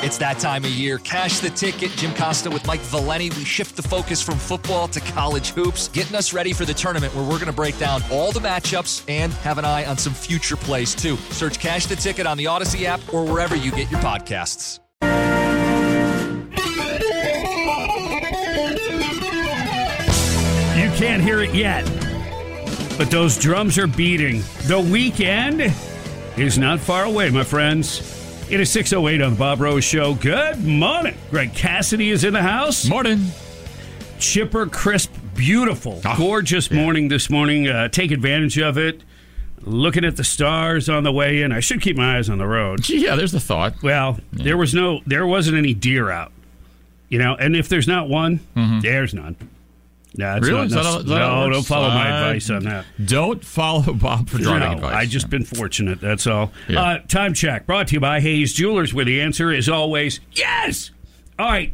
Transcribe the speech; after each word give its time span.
It's 0.00 0.16
that 0.18 0.38
time 0.38 0.64
of 0.64 0.70
year. 0.70 0.98
Cash 0.98 1.40
the 1.40 1.50
ticket. 1.50 1.90
Jim 1.92 2.14
Costa 2.14 2.48
with 2.50 2.64
Mike 2.68 2.80
Valenti. 2.82 3.30
We 3.30 3.44
shift 3.44 3.74
the 3.74 3.82
focus 3.82 4.22
from 4.22 4.38
football 4.38 4.86
to 4.88 5.00
college 5.00 5.50
hoops, 5.50 5.88
getting 5.88 6.14
us 6.14 6.32
ready 6.32 6.52
for 6.52 6.64
the 6.64 6.72
tournament 6.72 7.12
where 7.16 7.24
we're 7.24 7.38
going 7.38 7.46
to 7.46 7.52
break 7.52 7.76
down 7.78 8.02
all 8.12 8.30
the 8.30 8.38
matchups 8.38 9.02
and 9.08 9.32
have 9.34 9.58
an 9.58 9.64
eye 9.64 9.86
on 9.86 9.98
some 9.98 10.14
future 10.14 10.54
plays 10.56 10.94
too. 10.94 11.16
Search 11.30 11.58
Cash 11.58 11.86
the 11.86 11.96
Ticket 11.96 12.28
on 12.28 12.36
the 12.36 12.44
Audacy 12.44 12.84
app 12.84 13.00
or 13.12 13.24
wherever 13.24 13.56
you 13.56 13.72
get 13.72 13.90
your 13.90 13.98
podcasts. 14.00 14.78
You 20.76 20.90
can't 20.94 21.22
hear 21.22 21.40
it 21.40 21.52
yet, 21.52 21.84
but 22.96 23.10
those 23.10 23.36
drums 23.36 23.78
are 23.78 23.88
beating. 23.88 24.42
The 24.66 24.78
weekend 24.80 25.72
is 26.36 26.56
not 26.56 26.78
far 26.78 27.04
away, 27.04 27.30
my 27.30 27.42
friends. 27.42 28.17
It 28.50 28.60
is 28.60 28.70
6.08 28.74 29.24
on 29.24 29.32
the 29.34 29.38
Bob 29.38 29.60
Rose 29.60 29.84
Show. 29.84 30.14
Good 30.14 30.64
morning. 30.64 31.14
Greg 31.30 31.52
Cassidy 31.54 32.08
is 32.10 32.24
in 32.24 32.32
the 32.32 32.40
house. 32.42 32.88
Morning. 32.88 33.26
Chipper, 34.18 34.66
crisp, 34.66 35.12
beautiful, 35.34 36.00
Oh, 36.04 36.14
gorgeous 36.16 36.70
morning 36.70 37.08
this 37.08 37.28
morning. 37.28 37.68
Uh, 37.68 37.88
take 37.88 38.10
advantage 38.10 38.58
of 38.58 38.78
it. 38.78 39.02
Looking 39.60 40.04
at 40.04 40.16
the 40.16 40.24
stars 40.24 40.88
on 40.88 41.02
the 41.04 41.12
way 41.12 41.42
in. 41.42 41.52
I 41.52 41.60
should 41.60 41.82
keep 41.82 41.96
my 41.96 42.16
eyes 42.16 42.30
on 42.30 42.38
the 42.38 42.46
road. 42.46 42.88
Yeah, 42.88 43.16
there's 43.16 43.32
the 43.32 43.40
thought. 43.40 43.82
Well, 43.82 44.18
there 44.32 44.56
was 44.56 44.72
no, 44.74 45.00
there 45.06 45.26
wasn't 45.26 45.58
any 45.58 45.74
deer 45.74 46.10
out, 46.10 46.32
you 47.10 47.18
know. 47.18 47.34
And 47.36 47.54
if 47.54 47.68
there's 47.68 47.86
not 47.86 48.08
one, 48.08 48.40
there's 48.80 49.12
none. 49.12 49.36
No, 50.16 50.34
that's. 50.34 50.46
Really? 50.46 50.58
not- 50.58 50.66
Is 50.66 50.72
that 50.72 50.84
how- 50.84 50.98
is 50.98 51.04
that 51.04 51.18
how 51.18 51.42
it 51.42 51.46
no, 51.46 51.52
don't 51.52 51.66
follow 51.66 51.88
my 51.90 52.08
advice 52.08 52.50
on 52.50 52.64
that. 52.64 52.84
Don't 53.04 53.44
follow 53.44 53.92
Bob 53.94 54.28
for 54.28 54.38
driving 54.38 54.68
no, 54.70 54.74
advice. 54.76 54.94
I've 54.94 55.08
just 55.10 55.28
been 55.30 55.44
fortunate. 55.44 56.00
That's 56.00 56.26
all. 56.26 56.50
Yeah. 56.68 56.80
Uh, 56.82 56.98
time 57.08 57.34
check 57.34 57.66
brought 57.66 57.88
to 57.88 57.94
you 57.94 58.00
by 58.00 58.20
Hayes 58.20 58.52
Jewelers, 58.54 58.94
where 58.94 59.04
the 59.04 59.20
answer 59.20 59.52
is 59.52 59.68
always 59.68 60.20
yes. 60.32 60.90
All 61.38 61.48
right, 61.50 61.72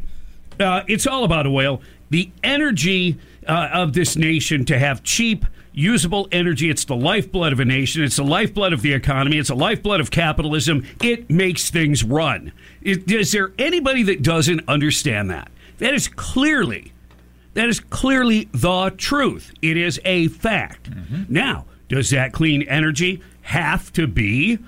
uh, 0.59 0.83
it's 0.87 1.07
all 1.07 1.23
about 1.23 1.47
oil. 1.47 1.81
The 2.11 2.29
energy 2.43 3.17
uh, 3.47 3.69
of 3.73 3.93
this 3.93 4.15
nation 4.15 4.63
to 4.65 4.77
have 4.77 5.01
cheap, 5.01 5.45
usable 5.73 6.27
energy. 6.31 6.69
It's 6.69 6.85
the 6.85 6.95
lifeblood 6.95 7.51
of 7.51 7.59
a 7.59 7.65
nation. 7.65 8.03
It's 8.03 8.17
the 8.17 8.23
lifeblood 8.23 8.73
of 8.73 8.81
the 8.83 8.93
economy. 8.93 9.37
It's 9.39 9.49
the 9.49 9.55
lifeblood 9.55 10.01
of 10.01 10.11
capitalism. 10.11 10.85
It 11.01 11.29
makes 11.31 11.71
things 11.71 12.03
run. 12.03 12.51
Is, 12.81 12.99
is 13.07 13.31
there 13.31 13.53
anybody 13.57 14.03
that 14.03 14.21
doesn't 14.21 14.61
understand 14.67 15.31
that? 15.31 15.49
That 15.79 15.93
is 15.95 16.07
clearly 16.07 16.91
that 17.55 17.67
is 17.67 17.79
clearly 17.79 18.47
the 18.53 18.93
truth. 18.97 19.51
It 19.61 19.75
is 19.77 19.99
a 20.05 20.27
fact. 20.29 20.89
Now, 21.27 21.65
does 21.89 22.11
that 22.11 22.31
clean 22.31 22.61
energy 22.63 23.21
have 23.41 23.91
to 23.93 24.07
be 24.07 24.59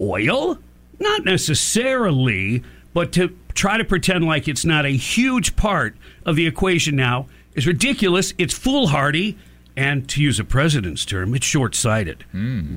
oil? 0.00 0.58
Not 1.00 1.24
necessarily, 1.24 2.62
but 2.94 3.12
to 3.12 3.36
try 3.54 3.76
to 3.78 3.84
pretend 3.84 4.24
like 4.24 4.46
it's 4.48 4.64
not 4.64 4.84
a 4.86 4.90
huge 4.90 5.56
part 5.56 5.96
of 6.24 6.36
the 6.36 6.46
equation 6.46 6.94
now 6.96 7.26
is 7.54 7.66
ridiculous. 7.66 8.32
It's 8.38 8.54
foolhardy. 8.54 9.38
And 9.74 10.06
to 10.10 10.22
use 10.22 10.38
a 10.38 10.44
president's 10.44 11.04
term, 11.06 11.34
it's 11.34 11.46
short 11.46 11.74
sighted. 11.74 12.24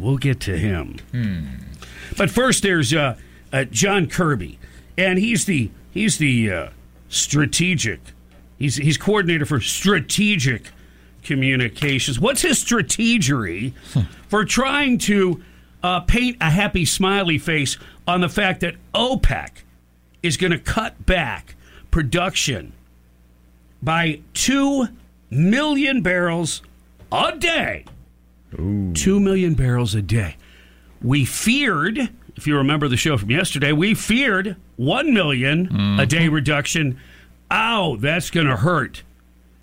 We'll 0.02 0.18
get 0.18 0.40
to 0.42 0.58
him. 0.58 0.96
But 2.18 2.32
first, 2.32 2.64
there's 2.64 2.94
uh, 2.94 3.18
uh, 3.52 3.66
John 3.66 4.08
Kirby, 4.08 4.58
and 4.98 5.20
he's 5.20 5.44
the 5.44 5.72
he's 5.92 6.18
the 6.20 6.50
uh, 6.52 6.70
strategic. 7.10 8.00
He's 8.58 8.75
he's 8.75 8.98
coordinator 8.98 9.45
for 9.45 9.59
strategic 9.59 10.72
communications. 11.23 12.20
What's 12.20 12.42
his 12.42 12.64
strategery 12.64 13.73
for 14.28 14.45
trying 14.45 14.97
to 15.00 15.42
uh, 15.84 16.02
paint 16.02 16.38
a 16.42 16.50
happy 16.50 16.86
smiley 16.86 17.38
face 17.38 17.78
on 18.08 18.22
the 18.22 18.30
fact 18.30 18.62
that 18.62 18.75
OPEC 18.94 19.50
is 20.23 20.38
going 20.38 20.52
to 20.52 20.59
cut 20.59 21.06
back 21.06 21.56
production 21.92 22.73
by 23.81 24.20
two 24.34 24.88
million 25.30 26.02
barrels 26.02 26.62
a 27.12 27.36
day? 27.38 27.86
Two 28.94 29.19
million 29.19 29.53
barrels 29.56 29.94
a 29.96 30.01
day. 30.01 30.38
We 31.01 31.25
feared, 31.25 31.97
if 32.35 32.47
you 32.47 32.56
remember 32.57 32.88
the 32.88 32.97
show 32.97 33.18
from 33.18 33.30
yesterday, 33.31 33.72
we 33.74 33.94
feared 33.94 34.56
1 34.78 35.13
million 35.13 36.00
a 36.00 36.06
day 36.06 36.30
reduction. 36.30 36.97
Ow, 37.51 37.97
that's 38.00 38.29
going 38.29 38.47
to 38.47 38.57
hurt. 38.57 39.03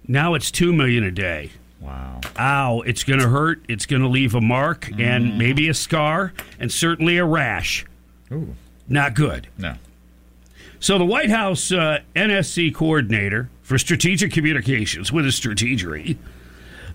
Now 0.06 0.34
it's 0.34 0.50
2 0.50 0.72
million 0.72 1.04
a 1.04 1.10
day. 1.10 1.50
Wow. 1.81 2.20
Ow, 2.38 2.81
it's 2.82 3.03
going 3.03 3.20
to 3.20 3.28
hurt. 3.28 3.65
It's 3.69 3.87
going 3.87 4.03
to 4.03 4.09
leave 4.09 4.34
a 4.34 4.41
mark 4.41 4.88
and 4.98 5.37
maybe 5.37 5.69
a 5.69 5.75
scar 5.75 6.32
and 6.60 6.70
certainly 6.70 7.19
a 7.19 7.25
rash. 7.25 7.84
Ooh. 8.31 8.54
Not 8.88 9.15
good. 9.15 9.48
No. 9.59 9.75
So 10.78 10.98
the 10.98 11.04
White 11.04 11.31
House 11.31 11.72
uh, 11.72 12.00
NSC 12.15 12.75
coordinator 12.75 13.48
for 13.62 13.78
strategic 13.78 14.32
communications 14.32 15.12
with 15.12 15.25
a 15.25 15.28
strategery 15.28 16.16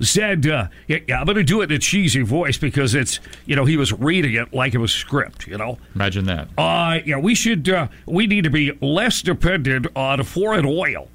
said, 0.05 0.45
uh, 0.47 0.67
yeah, 0.87 0.99
yeah, 1.07 1.19
I'm 1.19 1.25
going 1.25 1.37
to 1.37 1.43
do 1.43 1.61
it 1.61 1.71
in 1.71 1.75
a 1.77 1.79
cheesy 1.79 2.21
voice 2.21 2.57
because 2.57 2.93
it's, 2.95 3.19
you 3.45 3.55
know, 3.55 3.65
he 3.65 3.77
was 3.77 3.91
reading 3.93 4.33
it 4.35 4.53
like 4.53 4.73
it 4.73 4.77
was 4.79 4.91
script, 4.91 5.47
you 5.47 5.57
know. 5.57 5.77
Imagine 5.95 6.25
that. 6.25 6.47
Uh, 6.57 6.99
yeah, 7.05 7.17
we 7.17 7.33
should, 7.35 7.67
uh, 7.69 7.87
we 8.05 8.27
need 8.27 8.43
to 8.43 8.49
be 8.49 8.71
less 8.81 9.21
dependent 9.21 9.87
on 9.95 10.23
foreign 10.23 10.65
oil. 10.65 11.07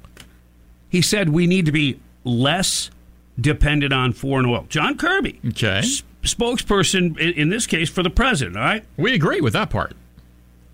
He 0.89 1.01
said 1.01 1.29
we 1.29 1.47
need 1.47 1.65
to 1.65 1.71
be 1.71 1.99
less 2.23 2.91
dependent 3.39 3.93
on 3.93 4.13
foreign 4.13 4.45
oil. 4.45 4.65
John 4.69 4.97
Kirby, 4.97 5.39
Okay. 5.49 5.79
s- 5.79 6.03
spokesperson 6.21 7.17
in, 7.17 7.33
in 7.33 7.49
this 7.49 7.65
case 7.67 7.89
for 7.89 8.03
the 8.03 8.09
president, 8.09 8.57
all 8.57 8.63
right? 8.63 8.83
We 8.97 9.13
agree 9.13 9.41
with 9.41 9.53
that 9.53 9.69
part. 9.69 9.93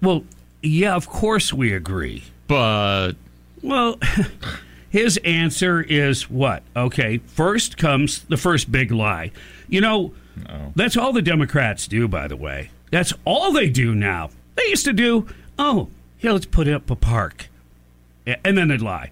Well, 0.01 0.23
yeah, 0.61 0.95
of 0.95 1.07
course 1.07 1.53
we 1.53 1.71
agree. 1.73 2.23
But 2.47 3.13
Well, 3.61 3.97
his 4.89 5.17
answer 5.23 5.81
is 5.81 6.29
what? 6.29 6.63
Okay, 6.75 7.19
first 7.19 7.77
comes 7.77 8.23
the 8.23 8.37
first 8.37 8.71
big 8.71 8.91
lie. 8.91 9.31
You 9.67 9.81
know, 9.81 10.13
that's 10.75 10.97
all 10.97 11.13
the 11.13 11.21
Democrats 11.21 11.87
do, 11.87 12.07
by 12.07 12.27
the 12.27 12.35
way. 12.35 12.71
That's 12.91 13.13
all 13.25 13.51
they 13.51 13.69
do 13.69 13.93
now. 13.93 14.29
They 14.55 14.67
used 14.67 14.85
to 14.85 14.93
do, 14.93 15.27
oh, 15.57 15.89
yeah, 16.19 16.31
let's 16.31 16.45
put 16.45 16.67
up 16.67 16.89
a 16.89 16.95
park. 16.95 17.49
And 18.25 18.57
then 18.57 18.67
they'd 18.67 18.81
lie. 18.81 19.11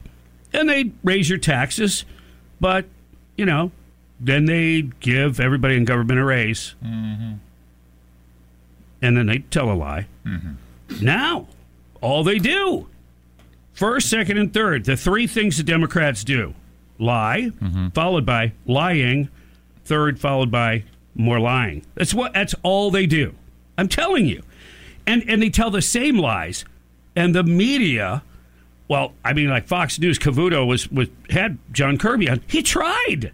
And 0.54 0.68
they'd 0.70 0.94
raise 1.04 1.30
your 1.30 1.40
taxes, 1.40 2.06
but, 2.60 2.86
you 3.36 3.46
know, 3.46 3.72
then 4.20 4.46
they'd 4.46 5.00
give 5.00 5.40
everybody 5.40 5.76
in 5.76 5.86
government 5.86 6.20
a 6.20 6.24
raise. 6.24 6.76
Mm-hmm. 6.84 7.34
And 9.02 9.18
then 9.18 9.28
they'd 9.28 9.50
tell 9.52 9.72
a 9.72 9.74
lie. 9.74 10.08
Mm-hmm. 10.26 11.06
Now, 11.06 11.48
all 12.02 12.24
they 12.24 12.40
do 12.40 12.88
First, 13.78 14.10
second, 14.10 14.40
and 14.40 14.52
third. 14.52 14.86
The 14.86 14.98
three 14.98 15.28
things 15.28 15.58
the 15.58 15.64
Democrats 15.64 16.24
do 16.24 16.56
lie, 16.98 17.52
mm-hmm. 17.62 17.90
followed 17.90 18.26
by 18.26 18.54
lying, 18.66 19.30
third, 19.86 20.20
followed 20.20 20.50
by 20.50 20.84
more 21.14 21.40
lying. 21.40 21.86
That's 21.94 22.12
what 22.12 22.34
that's 22.34 22.56
all 22.64 22.90
they 22.90 23.06
do. 23.06 23.36
I'm 23.78 23.88
telling 23.88 24.26
you. 24.26 24.42
And 25.06 25.24
and 25.30 25.44
they 25.44 25.52
tell 25.52 25.70
the 25.70 25.84
same 25.84 26.18
lies. 26.18 26.66
And 27.16 27.36
the 27.36 27.44
media, 27.44 28.24
well, 28.88 29.14
I 29.24 29.34
mean 29.34 29.50
like 29.50 29.68
Fox 29.68 30.00
News, 30.00 30.18
Cavuto 30.18 30.66
was, 30.66 30.92
was 30.92 31.10
had 31.30 31.60
John 31.72 32.00
Kirby 32.00 32.32
on. 32.32 32.42
He 32.48 32.64
tried. 32.64 33.32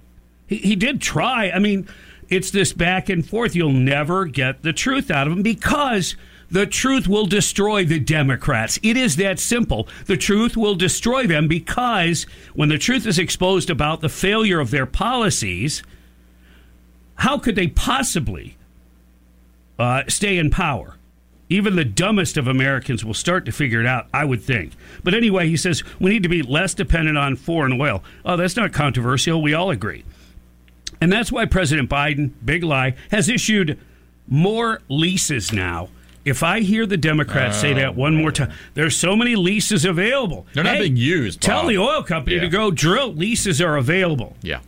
He, 0.47 0.57
he 0.57 0.75
did 0.75 0.99
try. 0.99 1.51
I 1.51 1.59
mean, 1.59 1.87
it's 2.27 2.51
this 2.51 2.73
back 2.73 3.07
and 3.07 3.25
forth. 3.25 3.55
You'll 3.55 3.71
never 3.71 4.25
get 4.25 4.61
the 4.61 4.73
truth 4.73 5.09
out 5.09 5.25
of 5.25 5.31
him 5.31 5.41
because 5.41 6.17
the 6.53 6.67
truth 6.67 7.07
will 7.07 7.25
destroy 7.25 7.83
the 7.83 7.99
Democrats. 7.99 8.79
It 8.83 8.95
is 8.95 9.15
that 9.15 9.39
simple. 9.39 9.87
The 10.05 10.17
truth 10.17 10.55
will 10.55 10.75
destroy 10.75 11.25
them 11.25 11.47
because 11.47 12.27
when 12.53 12.69
the 12.69 12.77
truth 12.77 13.07
is 13.07 13.17
exposed 13.17 13.71
about 13.71 14.01
the 14.01 14.07
failure 14.07 14.59
of 14.59 14.69
their 14.69 14.85
policies, 14.85 15.81
how 17.15 17.39
could 17.39 17.55
they 17.55 17.69
possibly 17.69 18.55
uh, 19.79 20.03
stay 20.07 20.37
in 20.37 20.51
power? 20.51 20.97
Even 21.49 21.75
the 21.75 21.83
dumbest 21.83 22.37
of 22.37 22.47
Americans 22.47 23.03
will 23.03 23.15
start 23.15 23.45
to 23.45 23.51
figure 23.51 23.81
it 23.81 23.87
out, 23.87 24.05
I 24.13 24.23
would 24.23 24.43
think. 24.43 24.73
But 25.03 25.15
anyway, 25.15 25.47
he 25.47 25.57
says 25.57 25.83
we 25.99 26.11
need 26.11 26.21
to 26.21 26.29
be 26.29 26.44
less 26.44 26.75
dependent 26.75 27.17
on 27.17 27.35
foreign 27.35 27.81
oil. 27.81 28.03
Oh, 28.23 28.38
that's 28.38 28.56
not 28.56 28.73
controversial. 28.73 29.41
We 29.41 29.56
all 29.56 29.71
agree. 29.71 30.03
And 31.01 31.11
that's 31.11 31.31
why 31.31 31.45
President 31.45 31.89
Biden, 31.89 32.29
big 32.45 32.63
lie, 32.63 32.94
has 33.09 33.27
issued 33.27 33.79
more 34.27 34.83
leases 34.88 35.51
now. 35.51 35.89
If 36.25 36.41
I 36.41 36.61
hear 36.61 36.85
the 36.85 36.95
Democrats 36.97 37.57
say 37.59 37.73
that 37.73 37.95
one 37.95 38.15
more 38.15 38.31
time, 38.31 38.51
there's 38.75 38.95
so 38.95 39.15
many 39.15 39.35
leases 39.35 39.83
available. 39.83 40.45
They're 40.53 40.63
not 40.63 40.75
Hey, 40.75 40.83
being 40.83 40.95
used, 40.97 41.41
Tell 41.41 41.67
the 41.67 41.77
oil 41.77 42.01
company 42.03 42.39
to 42.39 42.47
go 42.47 42.71
drill. 42.71 43.13
Leases 43.13 43.61
are 43.61 43.75
available. 43.77 44.35
yeah. 44.41 44.59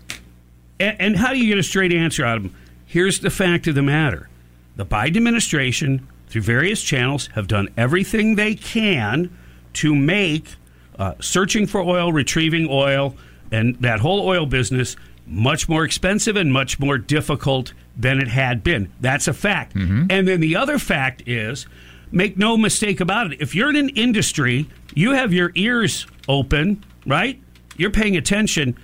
And, 0.79 0.99
and 0.99 1.15
how 1.17 1.31
do 1.31 1.39
you 1.39 1.47
get 1.47 1.57
a 1.57 1.63
straight 1.63 1.93
answer 1.93 2.25
out 2.25 2.35
of 2.37 2.43
them? 2.43 2.55
Here's 2.85 3.19
the 3.21 3.29
fact 3.29 3.67
of 3.67 3.75
the 3.75 3.81
matter 3.81 4.29
the 4.75 4.85
Biden 4.85 5.15
administration, 5.15 6.05
through 6.27 6.41
various 6.41 6.83
channels, 6.83 7.27
have 7.35 7.47
done 7.47 7.69
everything 7.77 8.35
they 8.35 8.55
can 8.55 9.29
to 9.73 9.95
make 9.95 10.55
uh, 10.99 11.13
searching 11.21 11.65
for 11.67 11.79
oil, 11.81 12.11
retrieving 12.11 12.67
oil, 12.69 13.15
and 13.51 13.75
that 13.77 14.01
whole 14.01 14.27
oil 14.27 14.45
business 14.45 14.97
much 15.27 15.67
more 15.67 15.83
expensive 15.83 16.35
and 16.35 16.53
much 16.53 16.79
more 16.79 16.97
difficult 16.97 17.73
than 17.97 18.19
it 18.19 18.27
had 18.27 18.63
been. 18.63 18.91
That's 19.01 19.27
a 19.27 19.33
fact. 19.33 19.75
And 20.11 20.27
then 20.27 20.39
the 20.39 20.55
other 20.55 20.77
fact 20.77 21.23
is 21.27 21.65
Make 22.11 22.37
no 22.37 22.55
mistake 22.55 22.99
about 23.01 23.33
it. 23.33 23.41
If 23.41 23.55
you're 23.55 23.69
in 23.69 23.75
an 23.75 23.89
industry, 23.89 24.69
you 24.93 25.11
have 25.11 25.33
your 25.33 25.51
ears 25.55 26.07
open, 26.29 26.83
right? 27.05 27.41
You're 27.75 27.91
paying 27.91 28.15
attention. 28.15 28.77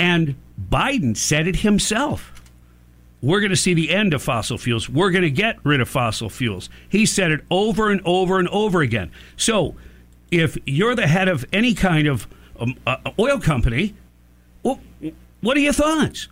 And 0.00 0.34
Biden 0.70 1.16
said 1.16 1.46
it 1.46 1.56
himself. 1.56 2.32
We're 3.20 3.40
going 3.40 3.50
to 3.50 3.56
see 3.56 3.74
the 3.74 3.90
end 3.90 4.14
of 4.14 4.22
fossil 4.22 4.58
fuels. 4.58 4.88
We're 4.88 5.10
going 5.10 5.22
to 5.22 5.30
get 5.30 5.64
rid 5.64 5.80
of 5.80 5.88
fossil 5.88 6.28
fuels. 6.30 6.68
He 6.88 7.04
said 7.04 7.30
it 7.30 7.44
over 7.50 7.90
and 7.90 8.00
over 8.04 8.40
and 8.40 8.48
over 8.48 8.80
again. 8.80 9.10
So, 9.36 9.76
if 10.30 10.58
you're 10.66 10.94
the 10.94 11.06
head 11.06 11.28
of 11.28 11.44
any 11.52 11.74
kind 11.74 12.06
of 12.06 12.26
um, 12.58 12.76
uh, 12.86 12.96
oil 13.18 13.40
company, 13.40 13.94
well, 14.62 14.80
what 15.40 15.56
are 15.56 15.60
your 15.60 15.72
thoughts? 15.72 16.28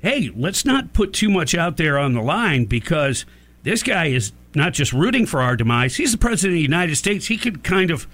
Hey, 0.00 0.30
let's 0.34 0.64
not 0.64 0.92
put 0.92 1.12
too 1.12 1.30
much 1.30 1.54
out 1.54 1.76
there 1.76 1.98
on 1.98 2.12
the 2.12 2.22
line 2.22 2.64
because 2.64 3.24
this 3.62 3.82
guy 3.82 4.06
is 4.06 4.32
not 4.54 4.72
just 4.72 4.92
rooting 4.92 5.26
for 5.26 5.40
our 5.40 5.56
demise. 5.56 5.96
He's 5.96 6.12
the 6.12 6.18
president 6.18 6.54
of 6.54 6.56
the 6.56 6.62
United 6.62 6.96
States. 6.96 7.26
He 7.26 7.36
could 7.36 7.62
kind 7.62 7.90
of 7.90 8.06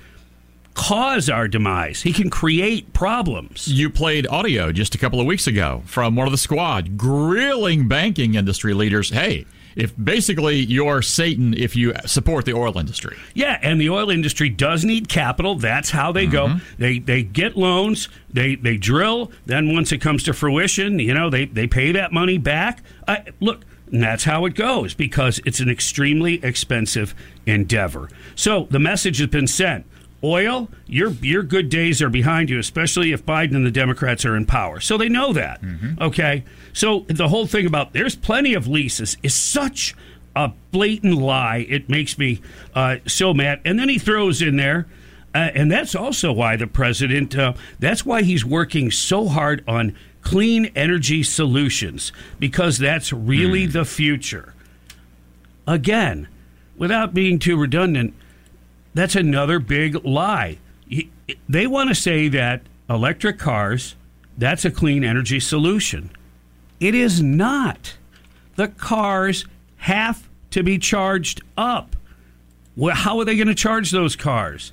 cause 0.75 1.29
our 1.29 1.49
demise. 1.49 2.03
He 2.03 2.13
can 2.13 2.31
create 2.31 2.93
problems. 2.93 3.67
You 3.69 3.91
played 3.91 4.27
audio 4.29 4.71
just 4.71 4.95
a 4.95 4.99
couple 4.99 5.21
of 5.21 5.27
weeks 5.27 5.47
ago 5.47 5.83
from 5.87 6.15
one 6.15 6.29
of 6.29 6.33
the 6.33 6.39
squad 6.39 6.97
grilling 6.97 7.89
banking 7.89 8.35
industry 8.35 8.75
leaders. 8.75 9.11
Hey, 9.11 9.45
if 9.79 9.95
basically 9.97 10.57
you're 10.57 11.01
Satan 11.01 11.55
if 11.55 11.77
you 11.77 11.95
support 12.05 12.45
the 12.45 12.53
oil 12.53 12.77
industry. 12.77 13.17
Yeah, 13.33 13.59
and 13.63 13.81
the 13.81 13.89
oil 13.89 14.11
industry 14.11 14.49
does 14.49 14.85
need 14.85 15.09
capital. 15.09 15.55
That's 15.55 15.91
how 15.91 16.11
they 16.13 16.27
go. 16.27 16.49
Mm-hmm. 16.49 16.83
They 16.83 16.99
they 16.99 17.23
get 17.23 17.57
loans, 17.57 18.09
they 18.31 18.57
they 18.57 18.77
drill, 18.77 19.31
then 19.47 19.73
once 19.73 19.93
it 19.93 19.99
comes 19.99 20.25
to 20.25 20.35
fruition, 20.35 20.99
you 20.99 21.15
know, 21.15 21.31
they 21.31 21.47
they 21.47 21.69
pay 21.69 21.93
that 21.93 22.13
money 22.13 22.39
back. 22.39 22.83
I, 23.07 23.25
look, 23.41 23.65
and 23.93 24.03
that's 24.03 24.25
how 24.25 24.45
it 24.47 24.55
goes 24.55 24.95
because 24.95 25.41
it's 25.47 25.61
an 25.61 25.71
extremely 25.71 26.45
expensive 26.45 27.15
endeavor. 27.47 28.11
So, 28.35 28.67
the 28.71 28.81
message 28.81 29.19
has 29.19 29.29
been 29.29 29.47
sent. 29.47 29.87
Oil, 30.23 30.69
your 30.87 31.11
your 31.11 31.45
good 31.45 31.69
days 31.69 32.03
are 32.03 32.11
behind 32.11 32.51
you, 32.51 32.59
especially 32.59 33.13
if 33.13 33.25
Biden 33.25 33.55
and 33.55 33.65
the 33.65 33.71
Democrats 33.71 34.25
are 34.25 34.37
in 34.37 34.47
power. 34.47 34.81
So 34.81 34.99
they 34.99 35.09
know 35.09 35.33
that. 35.33 35.61
Okay. 36.01 36.45
So 36.73 37.05
the 37.09 37.29
whole 37.29 37.47
thing 37.47 37.67
about 37.67 37.93
there's 37.93 38.17
plenty 38.17 38.55
of 38.55 38.67
leases 38.67 39.17
is 39.23 39.35
such 39.35 39.95
a 40.35 40.53
blatant 40.73 41.15
lie. 41.15 41.67
It 41.69 41.89
makes 41.89 42.19
me 42.19 42.41
uh, 42.75 42.97
so 43.07 43.33
mad. 43.33 43.61
And 43.65 43.79
then 43.79 43.89
he 43.89 43.99
throws 43.99 44.43
in 44.43 44.57
there, 44.57 44.87
uh, 45.35 45.51
and 45.55 45.71
that's 45.71 45.95
also 45.95 46.33
why 46.33 46.57
the 46.57 46.67
president. 46.67 47.37
Uh, 47.37 47.53
that's 47.79 48.05
why 48.05 48.23
he's 48.23 48.45
working 48.45 48.91
so 48.91 49.29
hard 49.29 49.63
on 49.69 49.97
clean 50.23 50.67
energy 50.75 51.23
solutions 51.23 52.13
because 52.41 52.79
that's 52.79 53.13
really 53.13 53.67
the 53.67 53.85
future. 53.85 54.53
Again, 55.67 56.27
without 56.77 57.15
being 57.15 57.39
too 57.39 57.57
redundant 57.57 58.15
that's 58.99 59.17
another 59.17 59.59
big 59.59 60.05
lie. 60.05 60.59
They 61.49 61.67
want 61.67 61.89
to 61.91 61.95
say 61.95 62.29
that 62.29 62.63
electric 62.89 63.39
cars, 63.39 63.95
that's 64.37 64.65
a 64.65 64.71
clean 64.71 65.05
energy 65.05 65.41
solution. 65.41 66.11
It 66.81 66.95
is 66.95 67.23
not. 67.23 67.97
The 68.57 68.69
cars 68.69 69.45
have 69.79 70.29
to 70.51 70.63
be 70.63 70.79
charged 70.79 71.43
up. 71.57 71.97
Well, 72.77 72.95
how 72.95 73.19
are 73.19 73.25
they 73.25 73.37
going 73.37 73.49
to 73.49 73.55
charge 73.55 73.91
those 73.91 74.17
cars? 74.17 74.73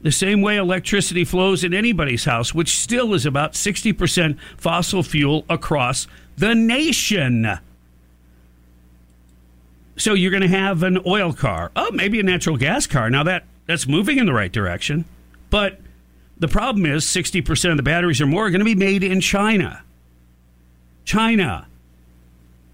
The 0.00 0.12
same 0.12 0.40
way 0.42 0.56
electricity 0.56 1.24
flows 1.24 1.62
in 1.62 1.74
anybody's 1.74 2.24
house, 2.24 2.54
which 2.54 2.78
still 2.78 3.14
is 3.14 3.26
about 3.26 3.52
60% 3.52 4.38
fossil 4.56 5.02
fuel 5.02 5.44
across 5.48 6.06
the 6.36 6.54
nation. 6.54 7.58
So 9.96 10.14
you're 10.14 10.30
going 10.30 10.42
to 10.42 10.48
have 10.48 10.82
an 10.82 10.98
oil 11.06 11.32
car, 11.32 11.70
oh, 11.76 11.90
maybe 11.92 12.18
a 12.18 12.24
natural 12.24 12.56
gas 12.56 12.86
car. 12.86 13.10
Now 13.10 13.22
that 13.24 13.44
that's 13.66 13.86
moving 13.86 14.18
in 14.18 14.26
the 14.26 14.32
right 14.32 14.52
direction, 14.52 15.04
but 15.50 15.80
the 16.38 16.48
problem 16.48 16.86
is 16.86 17.04
60% 17.04 17.70
of 17.70 17.76
the 17.76 17.82
batteries 17.82 18.20
or 18.20 18.26
more 18.26 18.46
are 18.46 18.50
going 18.50 18.60
to 18.60 18.64
be 18.64 18.74
made 18.74 19.04
in 19.04 19.20
China. 19.20 19.82
China. 21.04 21.66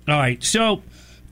All 0.08 0.18
right. 0.18 0.42
So 0.42 0.82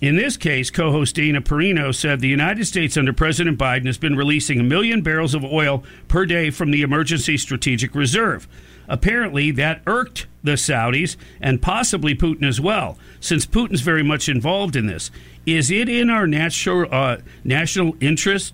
in 0.00 0.16
this 0.16 0.36
case, 0.36 0.70
co-host 0.70 1.14
Dana 1.14 1.40
Perino 1.40 1.94
said 1.94 2.20
the 2.20 2.28
United 2.28 2.66
States 2.66 2.98
under 2.98 3.14
President 3.14 3.58
Biden 3.58 3.86
has 3.86 3.96
been 3.96 4.16
releasing 4.16 4.60
a 4.60 4.64
million 4.64 5.00
barrels 5.00 5.34
of 5.34 5.44
oil 5.44 5.82
per 6.08 6.26
day 6.26 6.50
from 6.50 6.70
the 6.70 6.82
emergency 6.82 7.38
strategic 7.38 7.94
reserve. 7.94 8.46
Apparently, 8.88 9.50
that 9.52 9.80
irked 9.86 10.26
the 10.44 10.52
Saudis 10.52 11.16
and 11.40 11.62
possibly 11.62 12.14
Putin 12.14 12.44
as 12.44 12.60
well, 12.60 12.98
since 13.18 13.46
Putin's 13.46 13.80
very 13.80 14.02
much 14.02 14.28
involved 14.28 14.76
in 14.76 14.86
this. 14.86 15.10
Is 15.46 15.70
it 15.70 15.88
in 15.88 16.10
our 16.10 16.26
natural 16.26 16.86
uh, 16.92 17.18
national 17.42 17.96
interest 18.00 18.52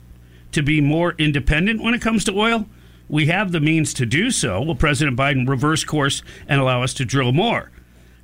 to 0.52 0.62
be 0.62 0.81
more 0.81 1.14
independent 1.19 1.82
when 1.82 1.94
it 1.94 2.02
comes 2.02 2.25
to 2.25 2.38
oil? 2.38 2.66
We 3.08 3.26
have 3.26 3.52
the 3.52 3.60
means 3.60 3.93
to 3.94 4.06
do 4.06 4.31
so. 4.31 4.62
Will 4.62 4.75
President 4.75 5.19
Biden 5.19 5.49
reverse 5.49 5.84
course 5.84 6.22
and 6.49 6.60
allow 6.60 6.82
us 6.82 6.94
to 6.94 7.04
drill 7.04 7.32
more? 7.32 7.70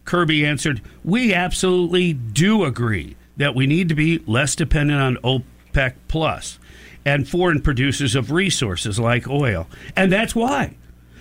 Kirby 0.05 0.47
answered, 0.47 0.81
We 1.05 1.35
absolutely 1.35 2.15
do 2.15 2.65
agree 2.65 3.17
that 3.37 3.55
we 3.55 3.67
need 3.67 3.89
to 3.91 3.95
be 3.95 4.19
less 4.27 4.55
dependent 4.57 5.01
on 5.01 5.43
OPEC 5.73 5.95
Plus 6.09 6.59
and 7.05 7.29
foreign 7.29 7.61
producers 7.61 8.15
of 8.15 8.31
resources 8.31 8.99
like 8.99 9.29
oil. 9.29 9.67
And 9.95 10.11
that's 10.11 10.35
why 10.35 10.77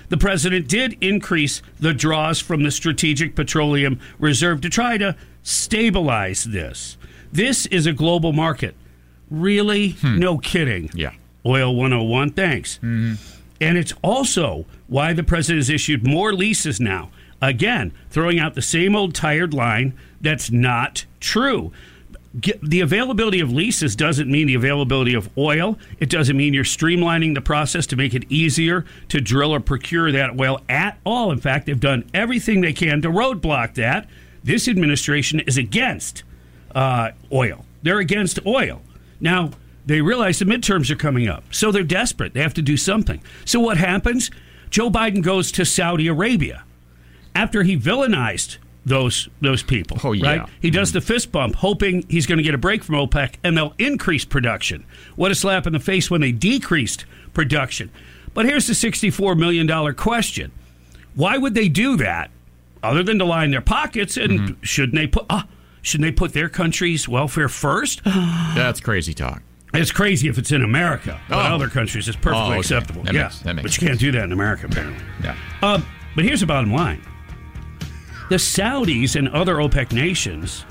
the 0.09 0.17
president 0.17 0.67
did 0.67 0.97
increase 1.01 1.61
the 1.79 1.93
draws 1.93 2.39
from 2.39 2.63
the 2.63 2.71
Strategic 2.71 3.35
Petroleum 3.35 3.99
Reserve 4.19 4.61
to 4.61 4.69
try 4.69 4.97
to 4.97 5.15
stabilize 5.43 6.45
this. 6.45 6.97
This 7.31 7.65
is 7.65 7.85
a 7.85 7.93
global 7.93 8.31
market. 8.33 8.75
Really? 9.29 9.95
No 10.03 10.37
kidding. 10.37 10.89
Yeah. 10.93 11.11
Oil 11.45 11.75
101, 11.75 12.31
thanks. 12.31 12.79
And 12.81 13.17
it's 13.59 13.93
also 14.03 14.65
why 14.87 15.13
the 15.13 15.23
president 15.23 15.59
has 15.59 15.69
issued 15.69 16.05
more 16.05 16.33
leases 16.33 16.79
now. 16.79 17.09
Again, 17.41 17.91
throwing 18.09 18.39
out 18.39 18.55
the 18.55 18.61
same 18.61 18.95
old 18.95 19.13
tired 19.15 19.53
line 19.53 19.93
that's 20.21 20.51
not 20.51 21.05
true. 21.19 21.71
Get- 22.39 22.61
The 22.61 22.81
availability 22.81 23.39
of 23.39 23.51
leases 23.51 23.95
doesn't 23.95 24.29
mean 24.29 24.47
the 24.47 24.53
availability 24.55 25.13
of 25.13 25.29
oil. 25.37 25.77
It 25.99 26.09
doesn't 26.09 26.35
mean 26.37 26.53
you're 26.53 26.63
streamlining 26.63 27.33
the 27.35 27.41
process 27.41 27.87
to 27.87 27.95
make 27.95 28.13
it 28.13 28.25
easier 28.29 28.85
to 29.09 29.21
drill 29.21 29.53
or 29.53 29.59
procure 29.59 30.11
that 30.11 30.39
oil 30.39 30.59
at 30.69 30.97
all. 31.05 31.31
In 31.31 31.39
fact, 31.39 31.65
they've 31.67 31.79
done 31.79 32.03
everything 32.13 32.61
they 32.61 32.73
can 32.73 33.01
to 33.03 33.09
roadblock 33.09 33.75
that. 33.75 34.07
This 34.43 34.67
administration 34.67 35.39
is 35.41 35.57
against 35.57 36.23
uh, 36.75 37.11
oil. 37.31 37.65
They're 37.83 37.99
against 37.99 38.39
oil. 38.45 38.81
Now, 39.19 39.51
they 39.85 40.01
realize 40.01 40.39
the 40.39 40.45
midterms 40.45 40.89
are 40.91 40.95
coming 40.95 41.27
up, 41.27 41.43
so 41.51 41.71
they're 41.71 41.83
desperate. 41.83 42.33
They 42.33 42.41
have 42.41 42.53
to 42.55 42.61
do 42.61 42.75
something. 42.77 43.21
So, 43.45 43.59
what 43.59 43.77
happens? 43.77 44.29
Joe 44.69 44.89
Biden 44.89 45.21
goes 45.23 45.51
to 45.53 45.65
Saudi 45.65 46.07
Arabia 46.07 46.63
after 47.33 47.63
he 47.63 47.77
villainized 47.77 48.57
those 48.85 49.29
those 49.41 49.63
people. 49.63 49.97
Oh, 50.03 50.11
yeah. 50.11 50.39
Right? 50.39 50.49
He 50.61 50.69
does 50.69 50.91
the 50.91 51.01
fist 51.01 51.31
bump, 51.31 51.55
hoping 51.55 52.05
he's 52.09 52.25
going 52.25 52.37
to 52.37 52.43
get 52.43 52.53
a 52.53 52.57
break 52.57 52.83
from 52.83 52.95
OPEC 52.95 53.35
and 53.43 53.55
they'll 53.57 53.73
increase 53.77 54.25
production. 54.25 54.85
What 55.15 55.31
a 55.31 55.35
slap 55.35 55.67
in 55.67 55.73
the 55.73 55.79
face 55.79 56.11
when 56.11 56.21
they 56.21 56.31
decreased 56.31 57.05
production. 57.33 57.89
But 58.33 58.45
here's 58.45 58.67
the 58.67 58.73
$64 58.73 59.37
million 59.37 59.95
question 59.95 60.51
Why 61.15 61.37
would 61.37 61.53
they 61.53 61.69
do 61.69 61.95
that 61.97 62.29
other 62.83 63.03
than 63.03 63.19
to 63.19 63.25
line 63.25 63.51
their 63.51 63.61
pockets? 63.61 64.17
And 64.17 64.31
Mm-hmm. 64.39 64.63
shouldn't 64.63 64.95
they 64.95 65.07
put. 65.07 65.25
Ah, 65.29 65.47
Shouldn't 65.81 66.07
they 66.07 66.11
put 66.11 66.33
their 66.33 66.49
country's 66.49 67.07
welfare 67.07 67.49
first? 67.49 68.01
That's 68.05 68.79
crazy 68.79 69.13
talk. 69.13 69.41
It's 69.73 69.91
crazy 69.91 70.27
if 70.27 70.37
it's 70.37 70.51
in 70.51 70.63
America, 70.63 71.19
but 71.29 71.35
Oh. 71.51 71.55
other 71.55 71.67
countries 71.69 72.07
it's 72.07 72.15
perfectly 72.17 72.39
Oh, 72.47 72.49
okay. 72.51 72.59
acceptable. 72.59 73.03
That 73.03 73.13
yeah, 73.13 73.23
makes- 73.23 73.39
that 73.39 73.55
makes 73.55 73.63
but 73.77 73.81
you 73.81 73.87
can't 73.87 73.99
do 73.99 74.11
that 74.13 74.23
in 74.23 74.31
America 74.31 74.65
apparently. 74.65 75.03
Yeah. 75.23 75.35
Um, 75.61 75.85
but 76.15 76.23
here's 76.25 76.39
the 76.39 76.45
bottom 76.45 76.71
line: 76.71 77.01
the 78.29 78.37
Saudis 78.37 79.15
and 79.15 79.27
other 79.29 79.55
OPEC 79.55 79.91
nations 79.91 80.65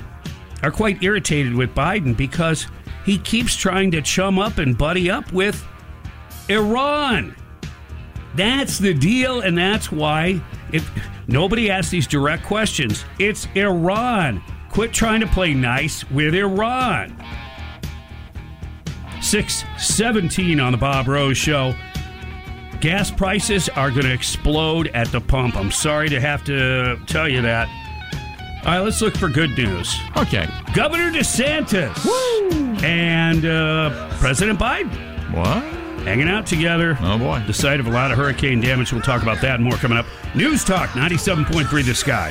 are 0.63 0.71
quite 0.71 1.03
irritated 1.03 1.55
with 1.55 1.75
Biden 1.75 2.17
because 2.17 2.67
he 3.05 3.19
keeps 3.19 3.55
trying 3.55 3.91
to 3.93 4.03
chum 4.03 4.39
up 4.39 4.59
and 4.59 4.77
buddy 4.77 5.11
up 5.11 5.31
with 5.33 5.63
Iran. 6.49 7.37
That's 8.35 8.79
the 8.79 8.93
deal, 8.95 9.41
and 9.41 9.57
that's 9.57 9.91
why 9.93 10.41
if 10.73 10.91
nobody 11.29 11.71
asks 11.71 11.91
these 11.91 12.07
direct 12.07 12.45
questions, 12.45 13.05
it's 13.19 13.47
Iran. 13.55 14.43
Quit 14.77 14.93
trying 14.93 15.21
to 15.23 15.27
play 15.27 15.55
nice 15.55 16.05
with 16.11 16.35
Iran. 16.35 17.17
617 19.23 20.61
on 20.61 20.73
the 20.73 20.77
Bob 20.77 21.09
Rose 21.09 21.39
Show. 21.39 21.75
Gas 22.83 23.11
prices 23.11 23.71
are 23.71 23.89
going 23.91 24.03
to 24.03 24.13
explode 24.13 24.89
at 24.89 25.11
the 25.13 25.21
pump. 25.23 25.57
I'm 25.57 25.71
sorry 25.71 26.11
to 26.11 26.21
have 26.21 26.45
to 26.45 27.01
tell 27.07 27.27
you 27.27 27.41
that. 27.41 27.69
All 28.67 28.73
right, 28.73 28.81
let's 28.81 29.01
look 29.01 29.17
for 29.17 29.31
good 29.31 29.57
news. 29.57 29.97
Okay. 30.15 30.47
Governor 30.75 31.11
DeSantis 31.11 31.97
and 32.85 33.47
uh, 33.47 34.11
President 34.19 34.59
Biden 34.59 34.91
What? 35.33 35.63
hanging 36.05 36.29
out 36.29 36.45
together. 36.47 36.99
Oh 37.01 37.17
boy. 37.17 37.43
The 37.47 37.55
site 37.55 37.81
of 37.81 37.87
a 37.87 37.91
lot 37.91 38.11
of 38.13 38.19
hurricane 38.19 38.61
damage. 38.61 38.93
We'll 38.93 39.01
talk 39.01 39.23
about 39.23 39.41
that 39.41 39.55
and 39.55 39.65
more 39.65 39.77
coming 39.79 39.97
up. 39.97 40.05
News 40.35 40.65
Talk 40.65 40.91
97.3 40.91 41.83
The 41.83 41.95
Sky. 41.95 42.31